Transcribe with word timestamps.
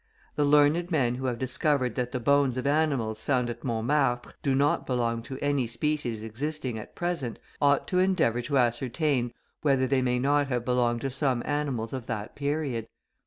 The 0.35 0.45
learned 0.45 0.89
men 0.89 1.13
who 1.13 1.27
have 1.27 1.37
discovered 1.37 1.93
that 1.93 2.11
the 2.11 2.19
bones 2.19 2.57
of 2.57 2.65
animals 2.65 3.21
found 3.21 3.51
at 3.51 3.63
Montmartre, 3.63 4.31
do 4.41 4.55
not 4.55 4.87
belong 4.87 5.21
to 5.21 5.37
any 5.43 5.67
species 5.67 6.23
existing 6.23 6.79
at 6.79 6.95
present, 6.95 7.37
ought 7.61 7.87
to 7.89 7.99
endeavour 7.99 8.41
to 8.41 8.57
ascertain 8.57 9.31
whether 9.61 9.85
they 9.85 10.01
may 10.01 10.17
not 10.17 10.47
have 10.47 10.65
belonged 10.65 11.01
to 11.01 11.11
some 11.11 11.43
animals 11.45 11.93
of 11.93 12.07
that 12.07 12.35
period. 12.35 12.87